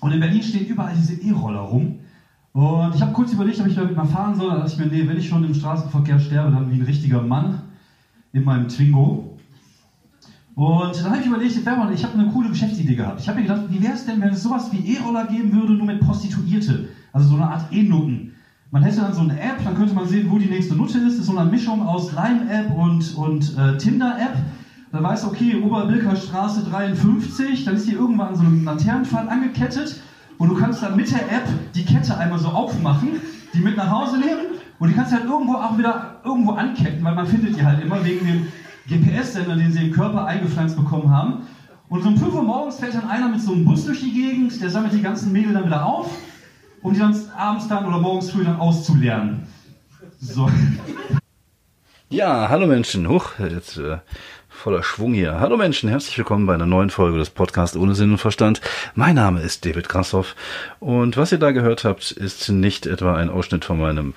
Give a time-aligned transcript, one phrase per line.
[0.00, 1.98] und in Berlin stehen überall diese E-Roller rum.
[2.52, 4.50] Und ich habe kurz überlegt, ob ich damit mal fahren soll.
[4.50, 7.22] Da dachte ich mir, nee, wenn ich schon im Straßenverkehr sterbe, dann wie ein richtiger
[7.22, 7.60] Mann
[8.32, 9.38] in meinem Twingo.
[10.56, 13.20] Und dann habe ich überlegt, ich habe eine coole Geschäftsidee gehabt.
[13.20, 15.74] Ich habe mir gedacht, wie wäre es denn, wenn es sowas wie E-Roller geben würde,
[15.74, 16.88] nur mit Prostituierte?
[17.12, 18.32] Also so eine Art E-Nutten.
[18.70, 21.14] Man hätte dann so eine App, dann könnte man sehen, wo die nächste Nutte ist.
[21.14, 24.36] Das ist so eine Mischung aus Lime-App und, und äh, Tinder-App.
[24.92, 29.28] Dann weißt du, okay, Oberbilker Straße 53, dann ist die irgendwann an so einem Laternenpfahl
[29.28, 30.00] angekettet
[30.38, 33.20] und du kannst dann mit der App die Kette einmal so aufmachen,
[33.54, 37.04] die mit nach Hause nehmen und die kannst du halt irgendwo auch wieder irgendwo anketten,
[37.04, 38.46] weil man findet die halt immer wegen dem
[38.88, 41.46] GPS-Sender, den sie im Körper eingepflanzt bekommen haben.
[41.88, 44.12] Und so um 5 Uhr morgens fährt dann einer mit so einem Bus durch die
[44.12, 46.10] Gegend, der sammelt die ganzen Mädel dann wieder auf,
[46.82, 49.46] um die dann abends dann oder morgens früh dann auszulernen.
[50.20, 50.50] So.
[52.08, 53.08] Ja, hallo Menschen.
[53.08, 53.98] Huch, jetzt äh,
[54.60, 55.40] voller Schwung hier.
[55.40, 58.60] Hallo Menschen, herzlich willkommen bei einer neuen Folge des Podcasts ohne Sinn und Verstand.
[58.94, 60.36] Mein Name ist David Grassoff
[60.80, 64.12] und was ihr da gehört habt, ist nicht etwa ein Ausschnitt von meinem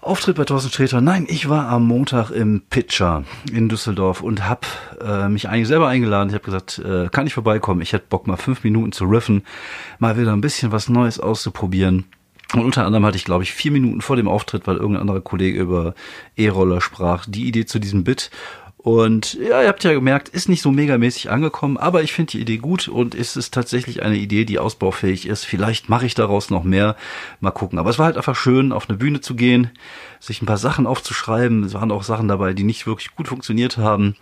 [0.00, 1.00] Auftritt bei Thorsten Sträter.
[1.00, 4.60] Nein, ich war am Montag im Pitcher in Düsseldorf und habe
[5.04, 6.28] äh, mich eigentlich selber eingeladen.
[6.28, 7.80] Ich habe gesagt, äh, kann ich vorbeikommen?
[7.80, 9.42] Ich hätte Bock mal fünf Minuten zu riffen,
[9.98, 12.04] mal wieder ein bisschen was Neues auszuprobieren.
[12.54, 15.20] Und unter anderem hatte ich, glaube ich, vier Minuten vor dem Auftritt, weil irgendein anderer
[15.20, 15.94] Kollege über
[16.36, 18.30] E-Roller sprach, die Idee zu diesem Bit.
[18.80, 22.40] Und ja, ihr habt ja gemerkt, ist nicht so megamäßig angekommen, aber ich finde die
[22.40, 25.44] Idee gut und es ist tatsächlich eine Idee, die ausbaufähig ist.
[25.44, 26.94] Vielleicht mache ich daraus noch mehr.
[27.40, 27.80] Mal gucken.
[27.80, 29.72] Aber es war halt einfach schön, auf eine Bühne zu gehen,
[30.20, 31.64] sich ein paar Sachen aufzuschreiben.
[31.64, 34.14] Es waren auch Sachen dabei, die nicht wirklich gut funktioniert haben.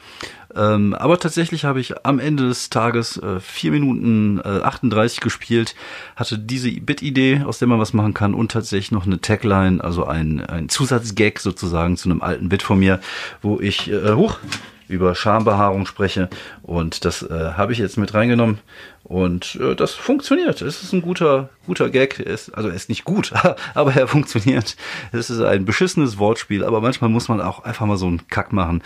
[0.56, 5.74] Ähm, aber tatsächlich habe ich am Ende des Tages äh, 4 Minuten äh, 38 gespielt,
[6.16, 10.06] hatte diese Bit-Idee, aus der man was machen kann und tatsächlich noch eine Tagline, also
[10.06, 13.00] ein, ein Zusatzgag sozusagen zu einem alten Bit von mir,
[13.42, 14.38] wo ich äh, hoch
[14.88, 16.28] über Schambehaarung spreche.
[16.62, 18.58] Und das äh, habe ich jetzt mit reingenommen
[19.08, 20.62] und äh, das funktioniert.
[20.62, 22.18] Es ist ein guter guter Gag.
[22.18, 23.32] Er ist, also er ist nicht gut,
[23.74, 24.76] aber er funktioniert.
[25.12, 28.52] Es ist ein beschissenes Wortspiel, aber manchmal muss man auch einfach mal so einen Kack
[28.52, 28.82] machen.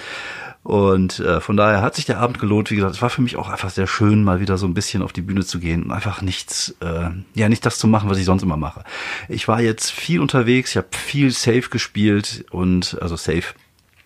[0.62, 2.70] Und äh, von daher hat sich der Abend gelohnt.
[2.70, 5.03] Wie gesagt, es war für mich auch einfach sehr schön, mal wieder so ein bisschen
[5.03, 8.19] auf die Bühne zu gehen und einfach nichts, äh, ja, nicht das zu machen, was
[8.19, 8.84] ich sonst immer mache.
[9.28, 13.54] Ich war jetzt viel unterwegs, ich habe viel Safe gespielt und also Safe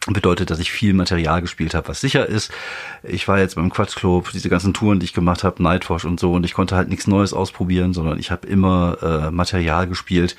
[0.06, 2.52] bedeutet, dass ich viel Material gespielt habe, was sicher ist.
[3.02, 6.20] Ich war jetzt beim Quatsch Club, diese ganzen Touren, die ich gemacht habe, Nightwash und
[6.20, 10.36] so, und ich konnte halt nichts Neues ausprobieren, sondern ich habe immer äh, Material gespielt,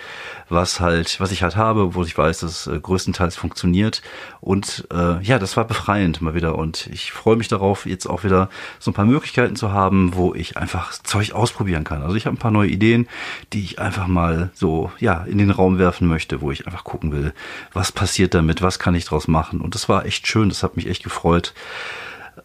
[0.49, 4.01] was halt, was ich halt habe, wo ich weiß, dass es äh, größtenteils funktioniert.
[4.41, 6.55] Und äh, ja, das war befreiend mal wieder.
[6.55, 8.49] Und ich freue mich darauf, jetzt auch wieder
[8.79, 12.03] so ein paar Möglichkeiten zu haben, wo ich einfach Zeug ausprobieren kann.
[12.03, 13.07] Also ich habe ein paar neue Ideen,
[13.53, 17.11] die ich einfach mal so ja in den Raum werfen möchte, wo ich einfach gucken
[17.11, 17.33] will,
[17.73, 19.54] was passiert damit, was kann ich draus machen.
[19.61, 21.53] Und das war echt schön, das hat mich echt gefreut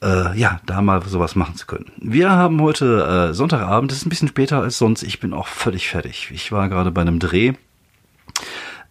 [0.03, 1.91] äh, ja, da mal sowas machen zu können.
[1.99, 5.03] Wir haben heute äh, Sonntagabend, das ist ein bisschen später als sonst.
[5.03, 6.31] Ich bin auch völlig fertig.
[6.33, 7.55] Ich war gerade bei einem Dreh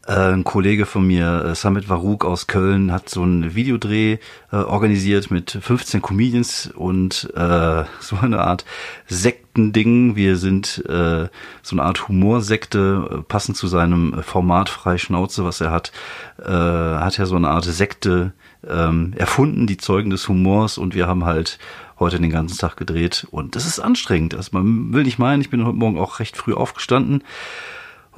[0.08, 4.18] ein Kollege von mir, äh, Samit Varouk aus Köln, hat so einen Videodreh
[4.52, 8.66] äh, organisiert mit 15 Comedians und äh, so eine Art
[9.08, 10.16] Sektending.
[10.16, 11.28] Wir sind äh,
[11.62, 15.92] so eine Art Humorsekte, äh, passend zu seinem Format Frei Schnauze, was er hat,
[16.40, 18.34] äh, hat er so eine Art Sekte
[18.68, 21.60] ähm, erfunden, die Zeugen des Humors und wir haben halt
[22.00, 24.34] heute den ganzen Tag gedreht und das ist anstrengend.
[24.34, 27.24] Also man will nicht meinen, ich bin heute Morgen auch recht früh aufgestanden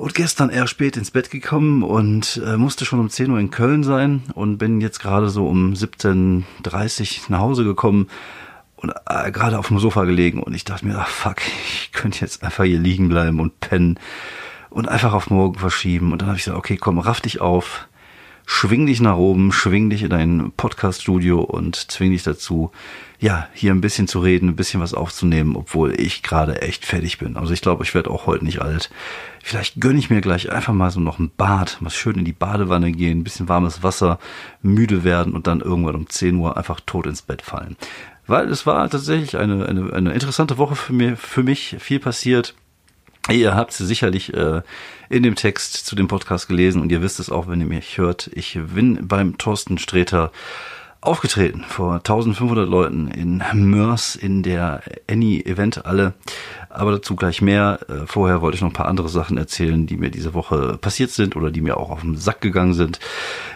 [0.01, 3.51] und gestern eher spät ins Bett gekommen und äh, musste schon um 10 Uhr in
[3.51, 8.07] Köln sein und bin jetzt gerade so um 17.30 Uhr nach Hause gekommen
[8.77, 12.21] und äh, gerade auf dem Sofa gelegen und ich dachte mir, ach fuck, ich könnte
[12.21, 13.99] jetzt einfach hier liegen bleiben und pennen
[14.71, 16.11] und einfach auf morgen verschieben.
[16.11, 17.87] Und dann habe ich gesagt, okay, komm, raff dich auf,
[18.51, 22.71] schwing dich nach oben, schwing dich in dein Podcast-Studio und zwing dich dazu,
[23.17, 27.17] ja, hier ein bisschen zu reden, ein bisschen was aufzunehmen, obwohl ich gerade echt fertig
[27.17, 27.37] bin.
[27.37, 28.91] Also ich glaube, ich werde auch heute nicht alt.
[29.41, 32.33] Vielleicht gönne ich mir gleich einfach mal so noch ein Bad, mal schön in die
[32.33, 34.19] Badewanne gehen, ein bisschen warmes Wasser,
[34.61, 37.77] müde werden und dann irgendwann um 10 Uhr einfach tot ins Bett fallen.
[38.27, 42.53] Weil es war tatsächlich eine, eine, eine interessante Woche für, mir, für mich, viel passiert.
[43.29, 44.61] Ihr habt sicherlich äh,
[45.09, 47.97] in dem Text zu dem Podcast gelesen und ihr wisst es auch, wenn ihr mich
[47.97, 48.29] hört.
[48.33, 50.31] Ich bin beim Thorsten Sträter
[51.01, 56.13] aufgetreten vor 1500 Leuten in Mörs in der Any Event alle.
[56.69, 57.79] Aber dazu gleich mehr.
[57.89, 61.09] Äh, vorher wollte ich noch ein paar andere Sachen erzählen, die mir diese Woche passiert
[61.09, 62.99] sind oder die mir auch auf den Sack gegangen sind.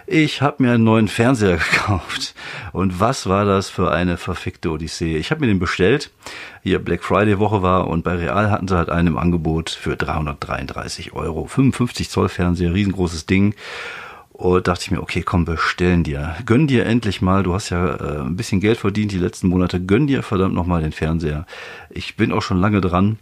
[0.07, 2.33] Ich habe mir einen neuen Fernseher gekauft.
[2.73, 5.15] Und was war das für eine verfickte Odyssee?
[5.15, 6.11] Ich habe mir den bestellt.
[6.63, 9.95] Hier Black Friday Woche war und bei Real hatten sie halt einen im Angebot für
[9.95, 11.45] 333 Euro.
[11.45, 13.53] 55 Zoll Fernseher, riesengroßes Ding.
[14.37, 16.35] Und dachte ich mir, okay, komm, bestellen dir.
[16.45, 19.79] Gönn dir endlich mal, du hast ja äh, ein bisschen Geld verdient die letzten Monate,
[19.79, 21.45] gönn dir verdammt nochmal den Fernseher.
[21.89, 23.17] Ich bin auch schon lange dran.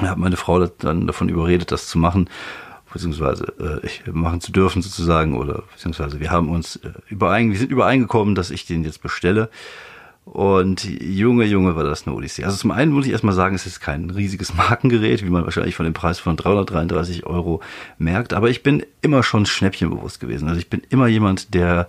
[0.00, 2.28] Ich habe meine Frau dann davon überredet, das zu machen
[2.92, 7.58] beziehungsweise äh, ich, machen zu dürfen sozusagen oder beziehungsweise wir haben uns äh, überein, wir
[7.58, 9.50] sind übereingekommen, dass ich den jetzt bestelle.
[10.26, 12.44] Und Junge, Junge, war das eine Odyssee.
[12.44, 15.76] Also zum einen muss ich erstmal sagen, es ist kein riesiges Markengerät, wie man wahrscheinlich
[15.76, 17.62] von dem Preis von 333 Euro
[17.96, 18.34] merkt.
[18.34, 20.48] Aber ich bin immer schon schnäppchenbewusst gewesen.
[20.48, 21.86] Also ich bin immer jemand, der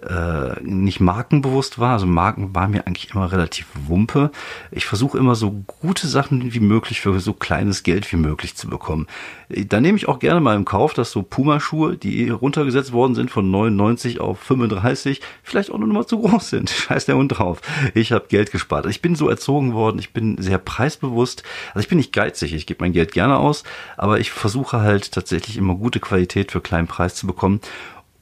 [0.00, 1.92] äh, nicht markenbewusst war.
[1.92, 4.30] Also Marken waren mir eigentlich immer relativ wumpe.
[4.70, 8.68] Ich versuche immer so gute Sachen wie möglich für so kleines Geld wie möglich zu
[8.68, 9.06] bekommen.
[9.48, 13.30] Da nehme ich auch gerne mal im Kauf, dass so Puma-Schuhe, die runtergesetzt worden sind
[13.30, 16.70] von 99 auf 35, vielleicht auch nur mal zu groß sind.
[16.70, 17.60] Scheiß der Hund drauf.
[17.94, 18.86] Ich habe Geld gespart.
[18.86, 21.42] Ich bin so erzogen worden, ich bin sehr preisbewusst.
[21.74, 23.62] Also ich bin nicht geizig, ich gebe mein Geld gerne aus,
[23.98, 27.60] aber ich versuche halt tatsächlich immer gute Qualität für kleinen Preis zu bekommen.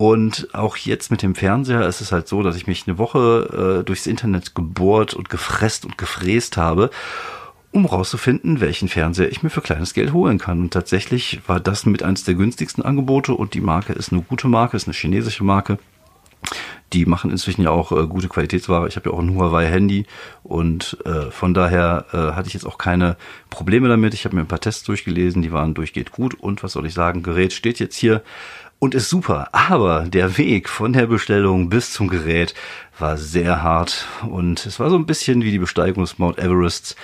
[0.00, 3.80] Und auch jetzt mit dem Fernseher ist es halt so, dass ich mich eine Woche
[3.80, 6.88] äh, durchs Internet gebohrt und gefresst und gefräst habe,
[7.70, 10.58] um rauszufinden, welchen Fernseher ich mir für kleines Geld holen kann.
[10.58, 14.48] Und tatsächlich war das mit eines der günstigsten Angebote und die Marke ist eine gute
[14.48, 15.78] Marke, ist eine chinesische Marke.
[16.94, 18.88] Die machen inzwischen ja auch äh, gute Qualitätsware.
[18.88, 20.06] Ich habe ja auch ein Huawei-Handy
[20.42, 23.18] und äh, von daher äh, hatte ich jetzt auch keine
[23.50, 24.14] Probleme damit.
[24.14, 26.94] Ich habe mir ein paar Tests durchgelesen, die waren durchgeht gut und was soll ich
[26.94, 28.22] sagen, Gerät steht jetzt hier
[28.80, 29.48] und ist super.
[29.52, 32.54] Aber der Weg von der Bestellung bis zum Gerät
[32.98, 36.96] war sehr hart und es war so ein bisschen wie die Besteigung des Mount Everests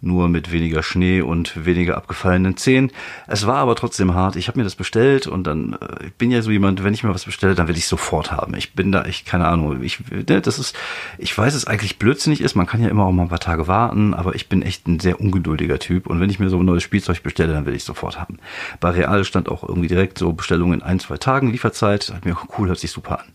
[0.00, 2.92] nur mit weniger Schnee und weniger abgefallenen Zehen.
[3.26, 4.36] Es war aber trotzdem hart.
[4.36, 7.02] Ich habe mir das bestellt und dann, äh, ich bin ja so jemand, wenn ich
[7.02, 8.54] mir was bestelle, dann will ich sofort haben.
[8.54, 10.76] Ich bin da echt, keine Ahnung, ich, ne, das ist,
[11.18, 13.66] ich weiß, es eigentlich blödsinnig ist, man kann ja immer auch mal ein paar Tage
[13.66, 16.66] warten, aber ich bin echt ein sehr ungeduldiger Typ und wenn ich mir so ein
[16.66, 18.38] neues Spielzeug bestelle, dann will ich sofort haben.
[18.80, 22.12] Bei Real stand auch irgendwie direkt so Bestellungen in ein, zwei Tagen Lieferzeit.
[22.14, 23.26] Hat mir cool, hört sich super an.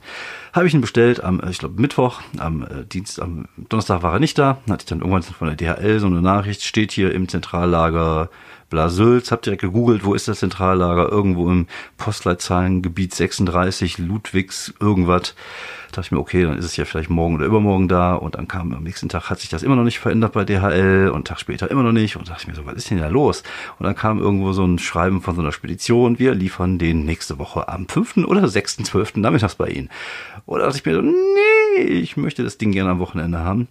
[0.54, 4.14] Habe ich ihn bestellt am, äh, ich glaube, Mittwoch, am äh, Dienst, am Donnerstag war
[4.14, 4.60] er nicht da.
[4.70, 8.30] Hatte ich dann irgendwann von der DHL so eine Nachricht, steht hier im Zentrallager
[8.74, 11.08] Blasülz, hab direkt gegoogelt, wo ist das Zentrallager?
[11.10, 11.68] Irgendwo im
[11.98, 15.36] Postleitzahlengebiet 36, Ludwigs, irgendwas
[15.96, 18.16] dachte ich mir, okay, dann ist es ja vielleicht morgen oder übermorgen da.
[18.16, 21.12] Und dann kam am nächsten Tag, hat sich das immer noch nicht verändert bei DHL
[21.14, 22.16] und Tag später immer noch nicht.
[22.16, 23.44] Und dachte ich mir so, was ist denn da los?
[23.80, 27.40] Und dann kam irgendwo so ein Schreiben von so einer Spedition, wir liefern den nächste
[27.40, 28.18] Woche am 5.
[28.26, 29.20] oder 6.12.
[29.20, 29.90] nachmittags bei Ihnen.
[30.46, 33.68] Und da dachte ich mir so, nee, ich möchte das Ding gerne am Wochenende haben.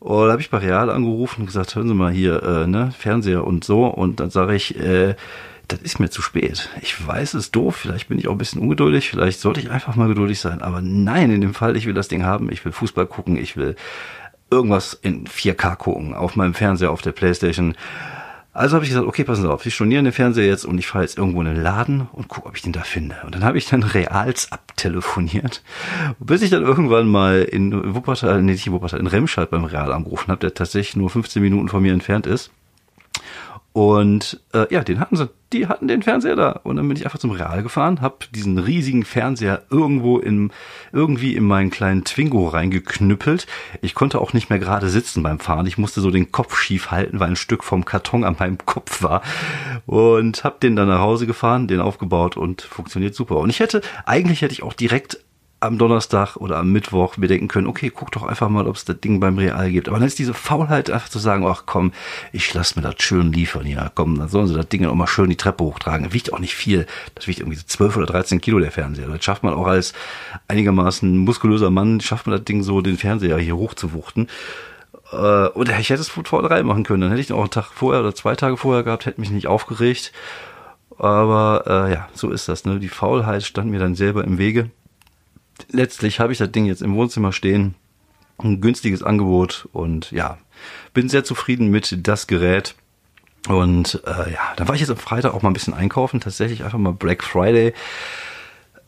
[0.00, 2.92] Und da habe ich bei Real angerufen und gesagt, hören Sie mal hier, äh, ne,
[2.96, 3.86] Fernseher und so.
[3.86, 5.16] Und dann sage ich, äh,
[5.68, 6.70] das ist mir zu spät.
[6.80, 9.70] Ich weiß, es ist doof, vielleicht bin ich auch ein bisschen ungeduldig, vielleicht sollte ich
[9.70, 12.64] einfach mal geduldig sein, aber nein, in dem Fall, ich will das Ding haben, ich
[12.64, 13.76] will Fußball gucken, ich will
[14.50, 17.74] irgendwas in 4K gucken, auf meinem Fernseher, auf der Playstation.
[18.58, 20.88] Also habe ich gesagt, okay, passen Sie auf, ich storniere den Fernseher jetzt und ich
[20.88, 23.14] fahre jetzt irgendwo in den Laden und gucke, ob ich den da finde.
[23.24, 25.62] Und dann habe ich dann Reals abtelefoniert,
[26.18, 29.92] bis ich dann irgendwann mal in Wuppertal, nee, nicht in Wuppertal, in Remscheid beim Real
[29.92, 32.50] angerufen habe, der tatsächlich nur 15 Minuten von mir entfernt ist.
[33.72, 36.60] Und äh, ja, den hatten sie, die hatten den Fernseher da.
[36.64, 40.50] Und dann bin ich einfach zum Real gefahren, habe diesen riesigen Fernseher irgendwo in,
[40.92, 43.46] irgendwie in meinen kleinen Twingo reingeknüppelt.
[43.80, 45.66] Ich konnte auch nicht mehr gerade sitzen beim Fahren.
[45.66, 49.02] Ich musste so den Kopf schief halten, weil ein Stück vom Karton an meinem Kopf
[49.02, 49.22] war.
[49.86, 53.36] Und habe den dann nach Hause gefahren, den aufgebaut und funktioniert super.
[53.36, 55.18] Und ich hätte, eigentlich hätte ich auch direkt
[55.60, 58.84] am Donnerstag oder am Mittwoch mir denken können, okay, guck doch einfach mal, ob es
[58.84, 59.88] das Ding beim Real gibt.
[59.88, 61.92] Aber dann ist diese Faulheit einfach zu sagen, ach komm,
[62.32, 65.08] ich lass mir das schön liefern, ja, komm, dann sollen sie das Ding auch mal
[65.08, 66.04] schön die Treppe hochtragen.
[66.04, 66.86] Das wiegt auch nicht viel.
[67.16, 69.08] Das wiegt irgendwie so 12 oder 13 Kilo der Fernseher.
[69.08, 69.94] Das schafft man auch als
[70.46, 74.28] einigermaßen muskulöser Mann, schafft man das Ding so, den Fernseher hier hochzuwuchten.
[75.12, 77.00] Äh, und ich hätte es vor drei machen können.
[77.00, 79.30] Dann hätte ich den auch einen Tag vorher oder zwei Tage vorher gehabt, hätte mich
[79.30, 80.12] nicht aufgeregt.
[80.98, 82.64] Aber äh, ja, so ist das.
[82.64, 82.78] Ne?
[82.78, 84.70] Die Faulheit stand mir dann selber im Wege
[85.70, 87.74] letztlich habe ich das Ding jetzt im Wohnzimmer stehen.
[88.38, 90.38] Ein günstiges Angebot und ja,
[90.94, 92.76] bin sehr zufrieden mit das Gerät.
[93.48, 96.64] Und äh, ja, dann war ich jetzt am Freitag auch mal ein bisschen einkaufen, tatsächlich
[96.64, 97.72] einfach mal Black Friday.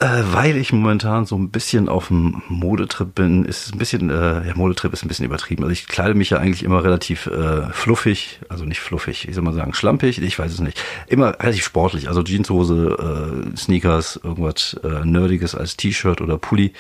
[0.02, 4.47] Äh, weil ich momentan so ein bisschen auf dem Modetrip bin, ist ein bisschen, äh,
[4.49, 5.62] ja, Modetrip ist ein bisschen übertrieben.
[5.62, 9.45] Also ich kleide mich ja eigentlich immer relativ äh, fluffig, also nicht fluffig, ich soll
[9.45, 10.83] mal sagen, schlampig, ich weiß es nicht.
[11.07, 16.73] Immer relativ sportlich, also Jeanshose, äh, Sneakers, irgendwas äh, Nerdiges als T-Shirt oder Pulli.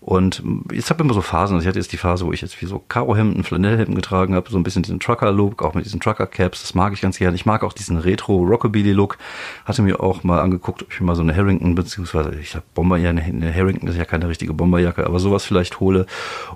[0.00, 1.56] Und jetzt habe ich immer so Phasen.
[1.56, 4.48] Also ich hatte jetzt die Phase, wo ich jetzt wie so Karohemden, Flanellhemden getragen habe,
[4.48, 6.62] so ein bisschen diesen Trucker-Look, auch mit diesen Trucker-Caps.
[6.62, 7.34] Das mag ich ganz gerne.
[7.34, 9.18] Ich mag auch diesen Retro-Rockabilly-Look.
[9.64, 12.64] Hatte mir auch mal angeguckt, ob ich mir mal so eine Harrington, beziehungsweise ich habe
[12.74, 16.06] Bomber, ja, eine Harrington ist ja keine richtige Bomberjacke, aber sowas vielleicht hole.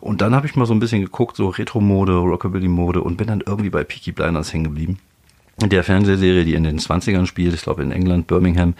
[0.00, 3.42] Und dann habe ich mal so ein bisschen geguckt, so Retro-Mode, Rockabilly-Mode und bin dann
[3.44, 4.98] irgendwie bei Peaky Blinders hängen geblieben
[5.58, 8.74] der Fernsehserie, die in den 20ern spielt, ich glaube in England, Birmingham.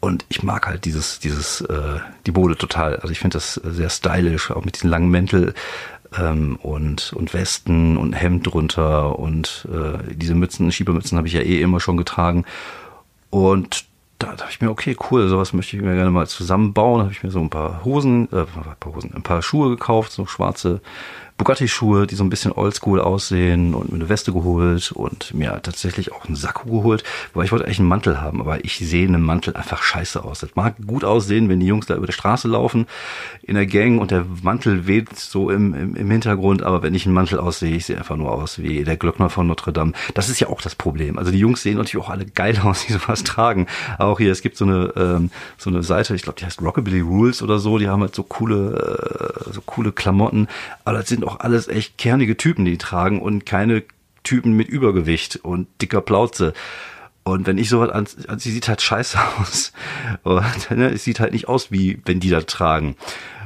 [0.00, 2.96] Und ich mag halt dieses, dieses, äh, die Bode total.
[2.96, 5.54] Also ich finde das sehr stylisch, auch mit diesen langen Mäntel
[6.18, 11.42] ähm, und, und Westen und Hemd drunter und äh, diese Mützen, Schiebermützen habe ich ja
[11.42, 12.46] eh immer schon getragen.
[13.28, 13.84] Und
[14.18, 16.98] da dachte ich mir, okay, cool, sowas möchte ich mir gerne mal zusammenbauen.
[16.98, 19.70] Da habe ich mir so ein paar Hosen, äh, ein paar Hosen, ein paar Schuhe
[19.70, 20.80] gekauft, so schwarze
[21.40, 26.12] Bugatti-Schuhe, die so ein bisschen oldschool aussehen und mir eine Weste geholt und mir tatsächlich
[26.12, 29.22] auch einen Sakko geholt, weil ich wollte eigentlich einen Mantel haben, aber ich sehe einen
[29.22, 30.40] Mantel einfach scheiße aus.
[30.40, 32.86] Das mag gut aussehen, wenn die Jungs da über die Straße laufen
[33.42, 37.06] in der Gang und der Mantel weht so im, im, im Hintergrund, aber wenn ich
[37.06, 39.92] einen Mantel aussehe, ich sehe einfach nur aus wie der Glöckner von Notre Dame.
[40.12, 41.16] Das ist ja auch das Problem.
[41.16, 43.66] Also die Jungs sehen natürlich auch alle geil aus, die sowas tragen.
[43.98, 47.00] Auch hier, es gibt so eine, ähm, so eine Seite, ich glaube, die heißt Rockabilly
[47.00, 50.48] Rules oder so, die haben halt so coole, äh, so coole Klamotten,
[50.84, 53.82] aber das sind auch alles echt kernige Typen, die tragen und keine
[54.22, 56.52] Typen mit Übergewicht und dicker Plauze.
[57.22, 59.72] Und wenn ich sowas an, an sie sieht halt scheiße aus.
[60.22, 62.96] Und, ne, es sieht halt nicht aus, wie wenn die das tragen.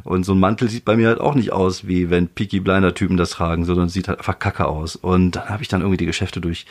[0.04, 2.94] Und so ein Mantel sieht bei mir halt auch nicht aus, wie wenn Peaky Blinder
[2.94, 4.96] Typen das tragen, sondern sieht halt einfach kacke aus.
[4.96, 6.66] Und dann habe ich dann irgendwie die Geschäfte durch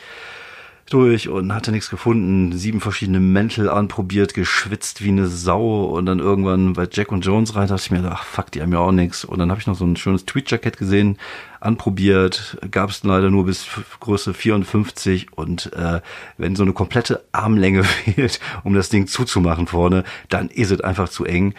[0.90, 2.56] durch und hatte nichts gefunden.
[2.56, 7.54] Sieben verschiedene Mäntel anprobiert, geschwitzt wie eine Sau und dann irgendwann bei Jack und Jones
[7.54, 9.24] rein, dachte ich mir, ach fuck, die haben ja auch nichts.
[9.24, 11.18] Und dann habe ich noch so ein schönes Tweet-Jacket gesehen,
[11.60, 13.66] anprobiert, gab es leider nur bis
[14.00, 16.00] Größe 54 und äh,
[16.36, 21.08] wenn so eine komplette Armlänge fehlt, um das Ding zuzumachen vorne, dann ist es einfach
[21.08, 21.54] zu eng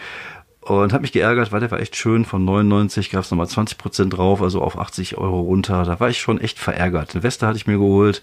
[0.66, 2.24] und habe mich geärgert, weil der war echt schön.
[2.24, 5.84] Von 99 gab es nochmal 20 Prozent drauf, also auf 80 Euro runter.
[5.84, 7.14] Da war ich schon echt verärgert.
[7.14, 8.20] Eine Weste hatte ich mir geholt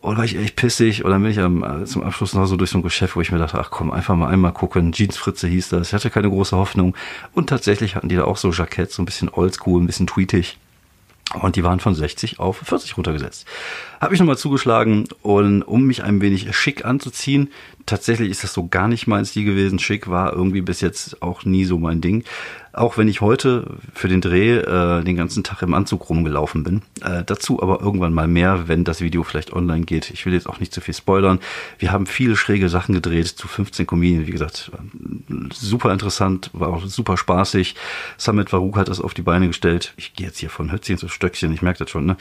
[0.00, 1.04] und war ich echt pissig.
[1.04, 3.20] Und dann bin ich am, äh, zum Abschluss noch so durch so ein Geschäft, wo
[3.20, 4.92] ich mir dachte, ach komm, einfach mal einmal gucken.
[4.92, 5.88] Jeans Fritze hieß das.
[5.88, 6.96] Ich hatte keine große Hoffnung.
[7.32, 10.58] Und tatsächlich hatten die da auch so Jacketts, so ein bisschen oldschool, ein bisschen tweetig.
[11.40, 13.46] Und die waren von 60 auf 40 runtergesetzt.
[14.00, 17.50] Habe ich nochmal zugeschlagen und um mich ein wenig schick anzuziehen.
[17.86, 19.78] Tatsächlich ist das so gar nicht mein Stil gewesen.
[19.78, 22.24] Schick war irgendwie bis jetzt auch nie so mein Ding.
[22.72, 26.82] Auch wenn ich heute für den Dreh äh, den ganzen Tag im Anzug rumgelaufen bin.
[27.02, 30.10] Äh, dazu aber irgendwann mal mehr, wenn das Video vielleicht online geht.
[30.10, 31.40] Ich will jetzt auch nicht zu viel spoilern.
[31.78, 34.26] Wir haben viele schräge Sachen gedreht zu 15 Comedien.
[34.26, 34.70] Wie gesagt,
[35.52, 37.74] super interessant, war auch super spaßig.
[38.16, 39.92] Summit Varuk hat das auf die Beine gestellt.
[39.96, 42.16] Ich gehe jetzt hier von Hötzchen zu Stöckchen, ich merke das schon, ne?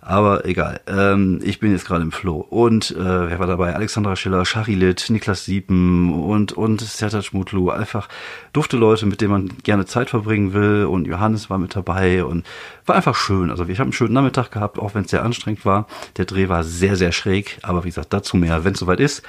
[0.00, 0.80] Aber egal.
[0.86, 2.36] Ähm, ich bin jetzt gerade im Flow.
[2.38, 3.74] Und äh, wer war dabei?
[3.74, 7.70] Alexandra Schiller, Charilit, Niklas Siepen und, und Sertac Mutlu.
[7.70, 8.08] Einfach
[8.52, 10.84] dufte Leute, mit denen man gerne Zeit verbringen will.
[10.84, 12.44] Und Johannes war mit dabei und
[12.84, 13.50] war einfach schön.
[13.50, 15.86] Also ich habe einen schönen Nachmittag gehabt, auch wenn es sehr anstrengend war.
[16.18, 17.58] Der Dreh war sehr, sehr schräg.
[17.62, 19.22] Aber wie gesagt, dazu mehr, wenn es soweit ist.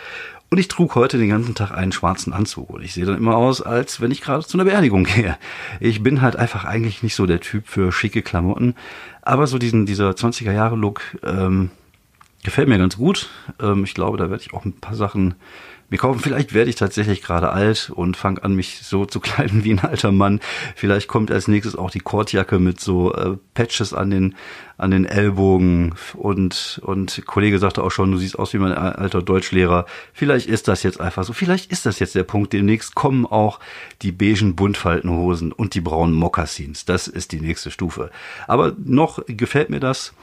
[0.50, 3.36] Und ich trug heute den ganzen Tag einen schwarzen Anzug und ich sehe dann immer
[3.36, 5.38] aus, als wenn ich gerade zu einer Beerdigung gehe.
[5.82, 8.76] Ich bin halt einfach eigentlich nicht so der Typ für schicke Klamotten,
[9.22, 11.70] aber so diesen dieser 20er Jahre Look ähm,
[12.44, 13.30] gefällt mir ganz gut.
[13.62, 15.36] Ähm, ich glaube, da werde ich auch ein paar Sachen
[15.90, 16.20] mir kaufen.
[16.20, 19.80] Vielleicht werde ich tatsächlich gerade alt und fange an, mich so zu kleiden wie ein
[19.80, 20.40] alter Mann.
[20.76, 24.36] Vielleicht kommt als nächstes auch die Kordjacke mit so äh, Patches an den
[24.80, 29.24] an den Ellbogen und und Kollege sagte auch schon, du siehst aus wie mein alter
[29.24, 29.88] Deutschlehrer.
[30.14, 31.34] Vielleicht ist das jetzt einfach so.
[31.34, 32.54] Vielleicht ist das jetzt der Punkt.
[32.54, 33.60] Demnächst kommen auch
[34.04, 36.86] die beigen Buntfaltenhosen und die braunen Mokassins.
[36.86, 38.12] Das ist die nächste Stufe.
[38.48, 40.14] Aber noch gefällt mir das.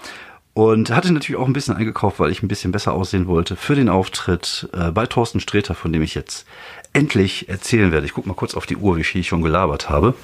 [0.55, 3.75] Und hatte natürlich auch ein bisschen eingekauft, weil ich ein bisschen besser aussehen wollte für
[3.75, 6.47] den Auftritt äh, bei Thorsten Sträter, von dem ich jetzt
[6.93, 8.07] endlich erzählen werde.
[8.07, 10.15] Ich guck mal kurz auf die Uhr, wie viel ich schon gelabert habe.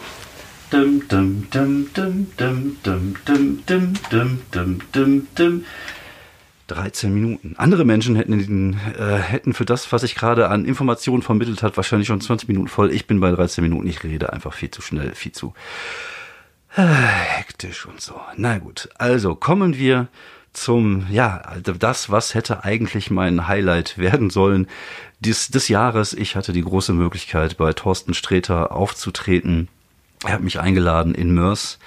[0.71, 5.65] Dum, dum, dum, dum, dum, dum, dum, dum, dum, dum, dum, dum.
[6.69, 7.55] 13 Minuten.
[7.57, 12.07] Andere Menschen hätten, äh, hätten für das, was ich gerade an Informationen vermittelt hat, wahrscheinlich
[12.07, 12.93] schon 20 Minuten voll.
[12.93, 13.89] Ich bin bei 13 Minuten.
[13.89, 15.55] Ich rede einfach viel zu schnell, viel zu
[16.73, 18.21] Hektisch und so.
[18.37, 20.09] Na gut, also kommen wir
[20.53, 24.69] zum, ja, also das, was hätte eigentlich mein Highlight werden sollen
[25.21, 26.13] des, des Jahres.
[26.13, 29.69] Ich hatte die große Möglichkeit, bei Thorsten Sträter aufzutreten.
[30.25, 31.79] Er hat mich eingeladen in Mörs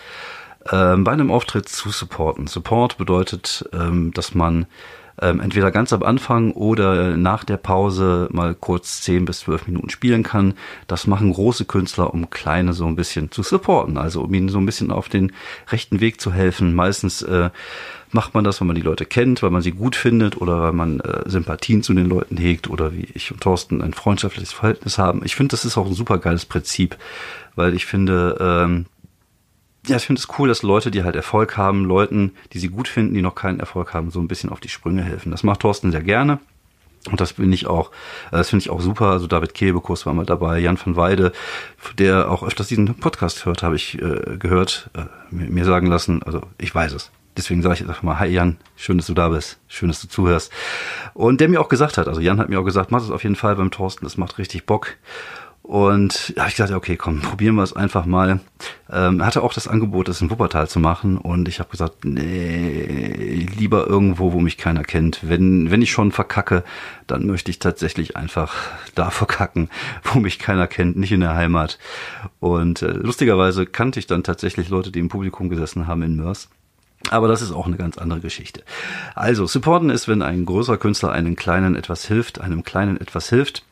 [0.72, 2.48] ähm, bei einem Auftritt zu supporten.
[2.48, 4.66] Support bedeutet, ähm, dass man
[5.22, 9.90] ähm, entweder ganz am Anfang oder nach der Pause mal kurz 10 bis 12 Minuten
[9.90, 10.56] spielen kann.
[10.88, 14.58] Das machen große Künstler, um kleine so ein bisschen zu supporten, also um ihnen so
[14.58, 15.32] ein bisschen auf den
[15.70, 16.74] rechten Weg zu helfen.
[16.74, 17.50] Meistens äh,
[18.12, 20.74] macht man das, wenn man die Leute kennt, weil man sie gut findet oder weil
[20.74, 24.98] man äh, Sympathien zu den Leuten hegt oder wie ich und Thorsten ein freundschaftliches Verhältnis
[24.98, 25.22] haben.
[25.24, 26.98] Ich finde, das ist auch ein super geiles Prinzip,
[27.56, 28.86] weil ich finde, ähm,
[29.88, 32.88] ja, ich finde es cool, dass Leute, die halt Erfolg haben, Leuten, die sie gut
[32.88, 35.32] finden, die noch keinen Erfolg haben, so ein bisschen auf die Sprünge helfen.
[35.32, 36.40] Das macht Thorsten sehr gerne.
[37.12, 37.92] Und das finde ich auch,
[38.32, 39.08] äh, das finde ich auch super.
[39.08, 41.34] Also David Kebekus war mal dabei, Jan van Weide,
[41.98, 46.24] der auch öfters diesen Podcast hört, habe ich äh, gehört, äh, mir sagen lassen.
[46.24, 47.12] Also ich weiß es.
[47.36, 50.02] deswegen sage ich jetzt einfach mal, hi Jan, schön, dass du da bist, schön, dass
[50.02, 50.52] du zuhörst.
[51.14, 53.24] Und der mir auch gesagt hat, also Jan hat mir auch gesagt, mach das auf
[53.24, 54.96] jeden Fall beim Thorsten, das macht richtig Bock.
[55.64, 58.42] Und da habe ich gesagt, okay, komm, probieren wir es einfach mal.
[58.92, 61.18] Ähm, er hatte auch das Angebot, das in Wuppertal zu machen.
[61.18, 65.20] Und ich habe gesagt, nee, lieber irgendwo, wo mich keiner kennt.
[65.24, 66.66] Wenn, wenn ich schon verkacke,
[67.08, 68.54] dann möchte ich tatsächlich einfach
[68.96, 69.70] da verkacken,
[70.04, 71.80] wo mich keiner kennt, nicht in der Heimat.
[72.42, 76.50] Und äh, lustigerweise kannte ich dann tatsächlich Leute, die im Publikum gesessen haben in Mörs.
[77.10, 78.64] Aber das ist auch eine ganz andere Geschichte.
[79.16, 83.64] Also, supporten ist, wenn ein größerer Künstler einem kleinen etwas hilft, einem kleinen etwas hilft.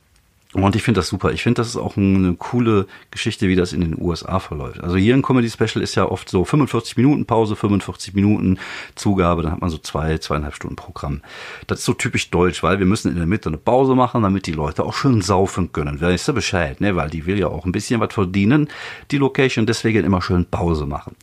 [0.53, 1.31] Und ich finde das super.
[1.31, 4.81] Ich finde, das ist auch eine coole Geschichte, wie das in den USA verläuft.
[4.81, 8.60] Also hier ein Comedy Special ist ja oft so 45 Minuten Pause, 45 Minuten
[8.96, 11.22] Zugabe, dann hat man so zwei, zweieinhalb Stunden Programm.
[11.67, 14.46] Das ist so typisch deutsch, weil wir müssen in der Mitte eine Pause machen, damit
[14.46, 16.01] die Leute auch schön saufen können.
[16.01, 16.98] Weißt du Bescheid, ne?
[16.98, 18.67] Weil die will ja auch ein bisschen was verdienen,
[19.12, 21.15] die Location, deswegen immer schön Pause machen.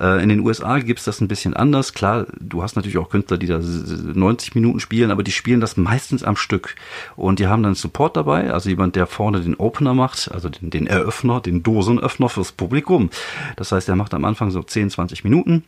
[0.00, 1.92] Äh, in den USA gibt's das ein bisschen anders.
[1.92, 5.76] Klar, du hast natürlich auch Künstler, die da 90 Minuten spielen, aber die spielen das
[5.76, 6.76] meistens am Stück.
[7.16, 10.70] Und die haben dann Support dabei, also jemand, der vorne den Opener macht, also den,
[10.70, 13.10] den Eröffner, den Dosenöffner fürs Publikum.
[13.56, 15.64] Das heißt, er macht am Anfang so 10, 20 Minuten.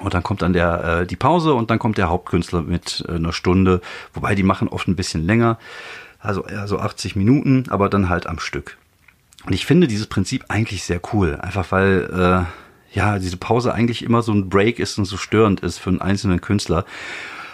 [0.00, 3.14] Und dann kommt dann der äh, die Pause und dann kommt der Hauptkünstler mit äh,
[3.14, 3.80] einer Stunde,
[4.14, 5.58] wobei die machen oft ein bisschen länger,
[6.20, 8.76] also eher so 80 Minuten, aber dann halt am Stück.
[9.46, 14.04] Und ich finde dieses Prinzip eigentlich sehr cool, einfach weil äh, ja, diese Pause eigentlich
[14.04, 16.84] immer so ein Break ist und so störend ist für einen einzelnen Künstler.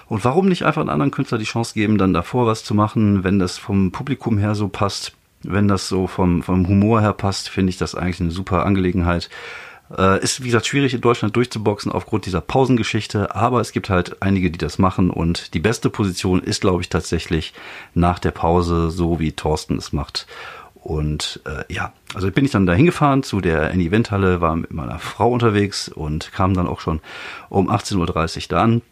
[0.08, 3.24] Und warum nicht einfach einen anderen Künstler die Chance geben, dann davor was zu machen,
[3.24, 7.48] wenn das vom Publikum her so passt, wenn das so vom, vom Humor her passt,
[7.48, 9.28] finde ich das eigentlich eine super Angelegenheit.
[9.96, 14.20] Äh, ist, wie gesagt, schwierig in Deutschland durchzuboxen aufgrund dieser Pausengeschichte, aber es gibt halt
[14.20, 17.52] einige, die das machen und die beste Position ist, glaube ich, tatsächlich
[17.94, 20.26] nach der Pause, so wie Thorsten es macht.
[20.74, 25.00] Und äh, ja, also bin ich dann da hingefahren zu der Eventhalle, war mit meiner
[25.00, 27.00] Frau unterwegs und kam dann auch schon
[27.48, 28.82] um 18.30 Uhr da an.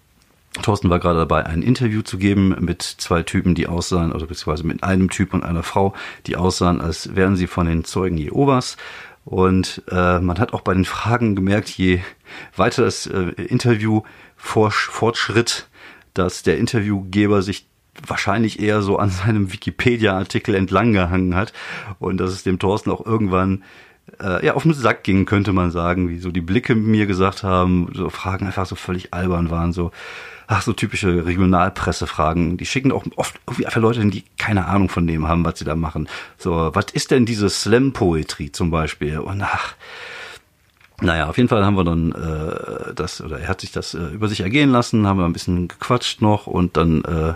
[0.62, 4.66] Thorsten war gerade dabei, ein Interview zu geben mit zwei Typen, die aussahen, oder beziehungsweise
[4.66, 5.94] mit einem Typ und einer Frau,
[6.26, 8.76] die aussahen, als wären sie von den Zeugen Jehovas.
[9.24, 12.00] Und äh, man hat auch bei den Fragen gemerkt, je
[12.56, 14.02] weiter das äh, Interview
[14.36, 15.68] fortschritt,
[16.12, 17.66] dass der Interviewgeber sich
[18.06, 21.52] wahrscheinlich eher so an seinem Wikipedia-Artikel entlang gehangen hat
[21.98, 23.64] und dass es dem Thorsten auch irgendwann
[24.20, 27.42] äh, ja auf den Sack ging, könnte man sagen, wie so die Blicke mir gesagt
[27.42, 29.90] haben, so Fragen einfach so völlig albern waren, so
[30.46, 32.56] ach so typische Regionalpressefragen.
[32.56, 35.64] Die schicken auch oft irgendwie einfach Leute, die keine Ahnung von dem haben, was sie
[35.64, 36.08] da machen.
[36.38, 39.18] So, was ist denn diese Slam-Poetry zum Beispiel?
[39.18, 39.74] Und ach,
[41.00, 44.06] naja, auf jeden Fall haben wir dann äh, das, oder er hat sich das äh,
[44.08, 47.34] über sich ergehen lassen, haben wir ein bisschen gequatscht noch und dann äh,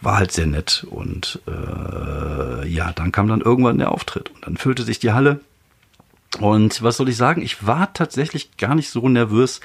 [0.00, 0.86] war halt sehr nett.
[0.90, 5.40] Und äh, ja, dann kam dann irgendwann der Auftritt und dann füllte sich die Halle.
[6.36, 7.42] Und was soll ich sagen?
[7.42, 9.60] Ich war tatsächlich gar nicht so nervös,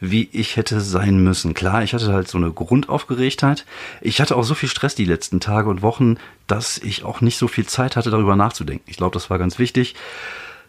[0.00, 1.54] wie ich hätte sein müssen.
[1.54, 3.64] Klar, ich hatte halt so eine Grundaufgeregtheit.
[4.00, 7.38] Ich hatte auch so viel Stress die letzten Tage und Wochen, dass ich auch nicht
[7.38, 8.84] so viel Zeit hatte, darüber nachzudenken.
[8.86, 9.94] Ich glaube, das war ganz wichtig,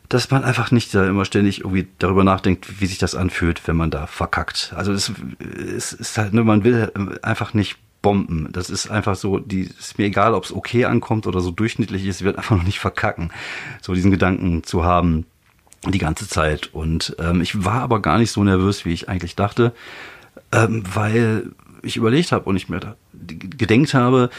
[0.07, 3.75] dass man einfach nicht da immer ständig irgendwie darüber nachdenkt, wie sich das anfühlt, wenn
[3.75, 4.73] man da verkackt.
[4.75, 8.47] Also es, es ist halt nur, man will einfach nicht bomben.
[8.53, 12.05] Das ist einfach so, die ist mir egal, ob es okay ankommt oder so durchschnittlich
[12.05, 13.31] ist, wird einfach noch nicht verkacken.
[13.81, 15.25] So diesen Gedanken zu haben
[15.85, 16.73] die ganze Zeit.
[16.73, 19.73] Und ähm, ich war aber gar nicht so nervös, wie ich eigentlich dachte,
[20.53, 24.29] ähm, weil ich überlegt habe und ich mir gedenkt habe,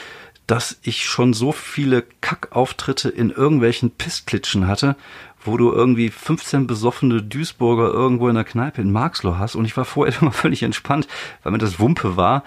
[0.47, 4.97] dass ich schon so viele Kackauftritte in irgendwelchen Pissklitschen hatte,
[5.45, 9.77] wo du irgendwie 15 besoffene Duisburger irgendwo in der Kneipe in Marxloh hast und ich
[9.77, 11.07] war vorher immer völlig entspannt,
[11.43, 12.45] weil mir das Wumpe war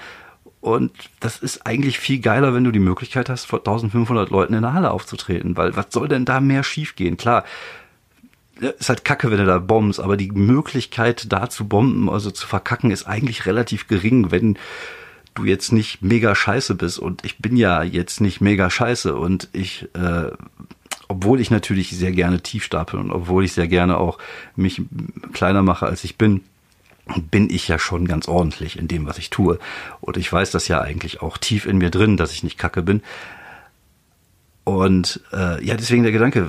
[0.62, 4.62] und das ist eigentlich viel geiler, wenn du die Möglichkeit hast, vor 1500 Leuten in
[4.62, 7.18] der Halle aufzutreten, weil was soll denn da mehr schiefgehen?
[7.18, 7.44] Klar,
[8.60, 12.48] ist halt kacke, wenn du da bombst, aber die Möglichkeit da zu bomben, also zu
[12.48, 14.58] verkacken, ist eigentlich relativ gering, wenn
[15.34, 17.00] du jetzt nicht mega scheiße bist.
[17.00, 20.30] Und ich bin ja jetzt nicht mega scheiße und ich, äh,
[21.08, 24.20] obwohl ich natürlich sehr gerne tief stapel und obwohl ich sehr gerne auch
[24.56, 24.82] mich
[25.34, 26.42] kleiner mache, als ich bin,
[27.32, 29.60] bin ich ja schon ganz ordentlich in dem, was ich tue.
[30.00, 32.82] Und ich weiß das ja eigentlich auch tief in mir drin, dass ich nicht kacke
[32.82, 33.02] bin.
[34.64, 36.48] Und äh, ja, deswegen der Gedanke,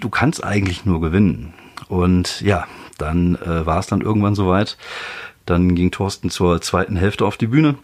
[0.00, 1.54] du kannst eigentlich nur gewinnen.
[1.88, 2.66] Und ja,
[2.98, 4.76] dann äh, war es dann irgendwann soweit.
[5.46, 7.76] Dann ging Thorsten zur zweiten Hälfte auf die Bühne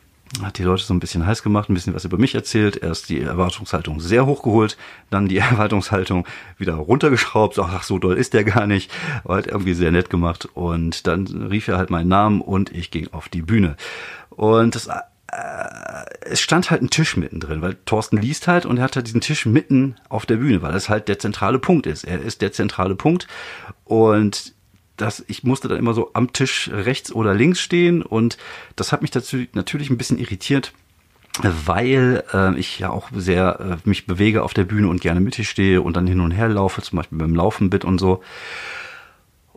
[0.42, 3.08] hat die Leute so ein bisschen heiß gemacht, ein bisschen was über mich erzählt, erst
[3.08, 4.76] die Erwartungshaltung sehr hochgeholt,
[5.10, 6.26] dann die Erwartungshaltung
[6.58, 8.90] wieder runtergeschraubt, ach so doll ist der gar nicht,
[9.24, 12.90] aber hat irgendwie sehr nett gemacht und dann rief er halt meinen Namen und ich
[12.90, 13.76] ging auf die Bühne.
[14.30, 14.94] Und das, äh,
[16.22, 19.20] es stand halt ein Tisch mittendrin, weil Thorsten liest halt und er hat halt diesen
[19.20, 22.04] Tisch mitten auf der Bühne, weil das halt der zentrale Punkt ist.
[22.04, 23.28] Er ist der zentrale Punkt
[23.84, 24.53] und
[24.96, 28.38] dass ich musste dann immer so am Tisch rechts oder links stehen und
[28.76, 30.72] das hat mich dazu natürlich ein bisschen irritiert,
[31.42, 35.48] weil äh, ich ja auch sehr äh, mich bewege auf der Bühne und gerne mittig
[35.48, 38.22] stehe und dann hin und her laufe, zum Beispiel beim Laufenbit und so.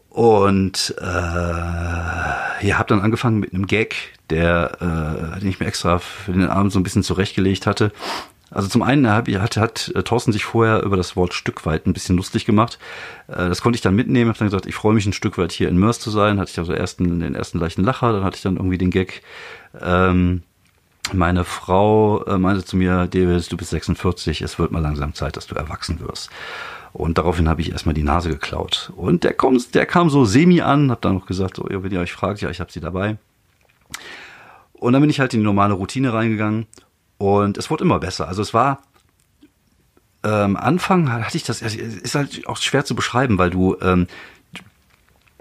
[0.10, 3.96] Und äh, ja, habe dann angefangen mit einem Gag,
[4.32, 7.92] der, äh, den ich mir extra für den Abend so ein bisschen zurechtgelegt hatte.
[8.50, 11.86] Also zum einen hat, hat, hat äh, Thorsten sich vorher über das Wort Stück weit
[11.86, 12.80] ein bisschen lustig gemacht.
[13.28, 15.52] Äh, das konnte ich dann mitnehmen, habe dann gesagt, ich freue mich ein Stück weit
[15.52, 16.40] hier in Mörs zu sein.
[16.40, 19.22] Hatte ich also ersten, den ersten leichten Lacher, dann hatte ich dann irgendwie den Gag.
[19.82, 20.44] Ähm,
[21.14, 25.36] meine Frau äh, meinte zu mir, David, du bist 46, es wird mal langsam Zeit,
[25.38, 26.30] dass du erwachsen wirst.
[26.94, 28.92] Und daraufhin habe ich erstmal die Nase geklaut.
[28.96, 32.00] Und der, kommt, der kam so semi an, habe dann noch gesagt, so, wenn ihr
[32.00, 33.18] euch fragt, ja, ich habe sie dabei.
[34.74, 36.66] Und dann bin ich halt in die normale Routine reingegangen
[37.18, 38.28] und es wurde immer besser.
[38.28, 38.82] Also es war
[40.24, 44.08] ähm, Anfang hatte ich das, ist halt auch schwer zu beschreiben, weil du ähm,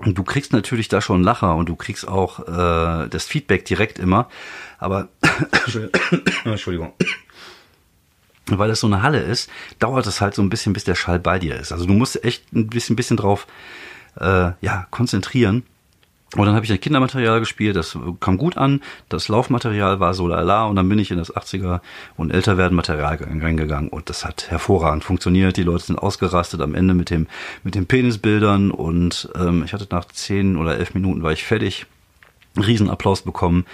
[0.04, 4.28] du kriegst natürlich da schon Lacher und du kriegst auch äh, das Feedback direkt immer.
[4.78, 5.08] Aber
[6.44, 6.92] Entschuldigung.
[8.48, 11.18] Weil das so eine Halle ist, dauert es halt so ein bisschen, bis der Schall
[11.18, 11.72] bei dir ist.
[11.72, 13.46] Also du musst echt ein bisschen, bisschen drauf
[14.20, 15.64] äh, ja, konzentrieren.
[16.34, 20.26] Und dann habe ich ein Kindermaterial gespielt, das kam gut an, das Laufmaterial war so
[20.26, 21.80] lala und dann bin ich in das 80er
[22.16, 25.56] und älter werden Material reingegangen und das hat hervorragend funktioniert.
[25.56, 27.28] Die Leute sind ausgerastet am Ende mit dem
[27.62, 31.86] mit den Penisbildern und ähm, ich hatte nach zehn oder elf Minuten war ich fertig,
[32.56, 33.64] Riesenapplaus bekommen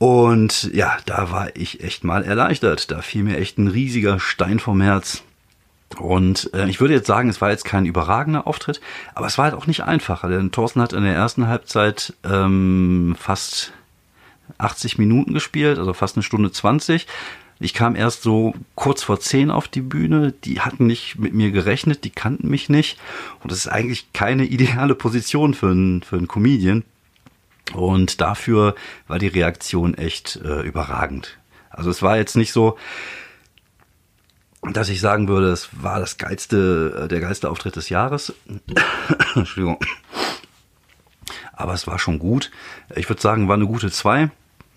[0.00, 2.90] und ja, da war ich echt mal erleichtert.
[2.90, 5.22] Da fiel mir echt ein riesiger Stein vom Herz.
[5.98, 8.80] Und äh, ich würde jetzt sagen, es war jetzt kein überragender Auftritt,
[9.14, 13.16] aber es war halt auch nicht einfacher, denn Thorsten hat in der ersten Halbzeit ähm,
[13.18, 13.72] fast
[14.58, 17.06] 80 Minuten gespielt, also fast eine Stunde 20.
[17.58, 21.50] Ich kam erst so kurz vor 10 auf die Bühne, die hatten nicht mit mir
[21.50, 22.98] gerechnet, die kannten mich nicht
[23.42, 26.84] und das ist eigentlich keine ideale Position für einen, für einen Comedian.
[27.74, 28.74] Und dafür
[29.06, 31.38] war die Reaktion echt äh, überragend.
[31.68, 32.76] Also es war jetzt nicht so,
[34.62, 38.34] dass ich sagen würde, es war das geilste, äh, der geilste Auftritt des Jahres.
[39.34, 39.78] Entschuldigung.
[41.52, 42.50] Aber es war schon gut.
[42.94, 44.30] Ich würde sagen, war eine gute zwei.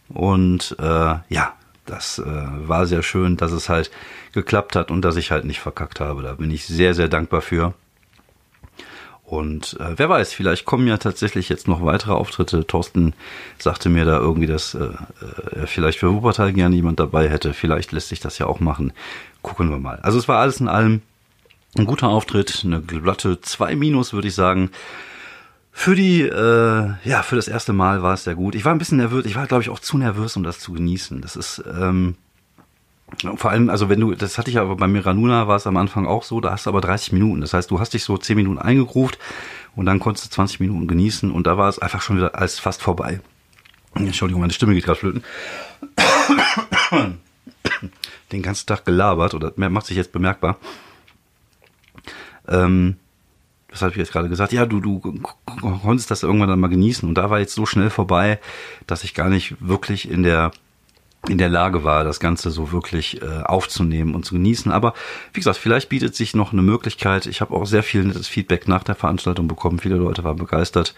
[0.09, 1.53] Und äh, ja,
[1.85, 3.91] das äh, war sehr schön, dass es halt
[4.31, 6.23] geklappt hat und dass ich halt nicht verkackt habe.
[6.23, 7.73] Da bin ich sehr, sehr dankbar für.
[9.33, 12.67] Und äh, wer weiß, vielleicht kommen ja tatsächlich jetzt noch weitere Auftritte.
[12.67, 13.15] Thorsten
[13.57, 14.89] sagte mir da irgendwie, dass äh,
[15.55, 17.55] er vielleicht für Wuppertal gerne jemand dabei hätte.
[17.55, 18.93] Vielleicht lässt sich das ja auch machen.
[19.41, 19.97] Gucken wir mal.
[20.03, 21.01] Also es war alles in allem
[21.75, 24.69] ein guter Auftritt, eine glatte 2 Minus, würde ich sagen.
[25.71, 28.53] Für die, äh, ja, für das erste Mal war es sehr gut.
[28.53, 29.25] Ich war ein bisschen nervös.
[29.25, 31.21] Ich war, glaube ich, auch zu nervös, um das zu genießen.
[31.21, 32.17] Das ist, ähm,
[33.35, 36.05] vor allem, also wenn du, das hatte ich aber bei Miranuna war es am Anfang
[36.05, 37.41] auch so, da hast du aber 30 Minuten.
[37.41, 39.19] Das heißt, du hast dich so 10 Minuten eingegruft
[39.75, 42.59] und dann konntest du 20 Minuten genießen und da war es einfach schon wieder alles
[42.59, 43.21] fast vorbei.
[43.95, 45.23] Entschuldigung, meine Stimme geht gerade flöten.
[48.31, 50.57] Den ganzen Tag gelabert oder macht sich jetzt bemerkbar.
[52.47, 52.97] Ähm,
[53.69, 54.53] was habe ich jetzt gerade gesagt?
[54.53, 54.99] Ja, du, du
[55.81, 58.39] konntest das irgendwann dann mal genießen und da war jetzt so schnell vorbei,
[58.87, 60.51] dass ich gar nicht wirklich in der
[61.29, 64.71] in der Lage war, das Ganze so wirklich äh, aufzunehmen und zu genießen.
[64.71, 64.93] Aber
[65.31, 67.27] wie gesagt, vielleicht bietet sich noch eine Möglichkeit.
[67.27, 69.79] Ich habe auch sehr viel nettes Feedback nach der Veranstaltung bekommen.
[69.79, 70.93] Viele Leute waren begeistert.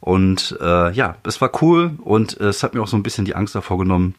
[0.00, 3.24] Und äh, ja, es war cool und äh, es hat mir auch so ein bisschen
[3.24, 4.14] die Angst davor genommen,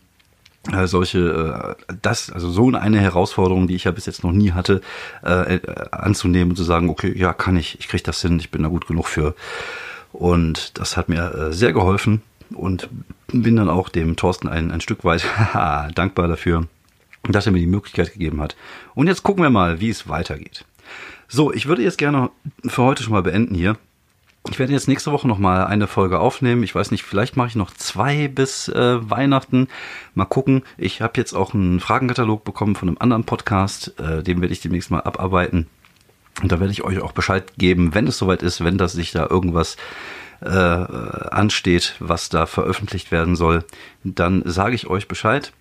[0.74, 4.54] äh, solche, äh, das, also so eine Herausforderung, die ich ja bis jetzt noch nie
[4.54, 4.82] hatte,
[5.24, 8.50] äh, äh, anzunehmen und zu sagen, okay, ja, kann ich, ich kriege das hin, ich
[8.50, 9.36] bin da gut genug für.
[10.14, 12.90] Und das hat mir äh, sehr geholfen und
[13.28, 15.26] bin dann auch dem Thorsten ein, ein Stück weit
[15.96, 16.68] dankbar dafür,
[17.24, 18.56] dass er mir die Möglichkeit gegeben hat.
[18.96, 20.66] Und jetzt gucken wir mal, wie es weitergeht.
[21.28, 22.30] So, ich würde jetzt gerne
[22.66, 23.78] für heute schon mal beenden hier.
[24.50, 26.64] Ich werde jetzt nächste Woche noch mal eine Folge aufnehmen.
[26.64, 29.68] Ich weiß nicht, vielleicht mache ich noch zwei bis äh, Weihnachten.
[30.14, 30.64] Mal gucken.
[30.78, 34.00] Ich habe jetzt auch einen Fragenkatalog bekommen von einem anderen Podcast.
[34.00, 35.68] Äh, den werde ich demnächst mal abarbeiten.
[36.42, 39.12] Und da werde ich euch auch Bescheid geben, wenn es soweit ist, wenn das sich
[39.12, 39.76] da irgendwas
[40.42, 43.64] äh, ansteht, was da veröffentlicht werden soll,
[44.04, 45.52] dann sage ich euch Bescheid.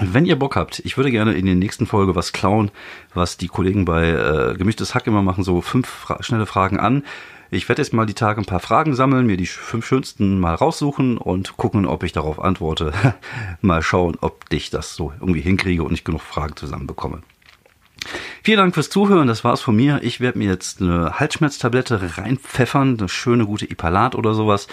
[0.00, 2.70] Wenn ihr Bock habt, ich würde gerne in der nächsten Folge was klauen,
[3.14, 7.02] was die Kollegen bei äh, Gemischtes Hack immer machen, so fünf fra schnelle Fragen an.
[7.50, 10.54] Ich werde jetzt mal die Tage ein paar Fragen sammeln, mir die fünf schönsten mal
[10.54, 12.92] raussuchen und gucken, ob ich darauf antworte.
[13.60, 17.22] mal schauen, ob ich das so irgendwie hinkriege und ich genug Fragen zusammenbekomme.
[18.42, 20.00] Vielen Dank fürs Zuhören, das war's von mir.
[20.02, 24.68] Ich werde mir jetzt eine Halsschmerztablette reinpfeffern, eine schöne gute Ipalat oder sowas.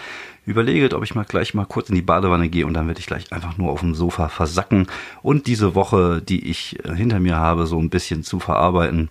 [0.45, 3.07] Überleget, ob ich mal gleich mal kurz in die Badewanne gehe und dann werde ich
[3.07, 4.88] gleich einfach nur auf dem Sofa versacken
[5.23, 9.09] und diese Woche, die ich äh, hinter mir habe, so ein bisschen zu verarbeiten.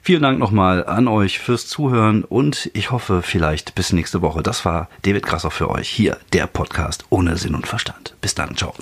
[0.00, 4.42] Vielen Dank nochmal an euch fürs Zuhören und ich hoffe vielleicht bis nächste Woche.
[4.42, 8.16] Das war David Grassoff für euch hier, der Podcast ohne Sinn und Verstand.
[8.20, 8.74] Bis dann, ciao.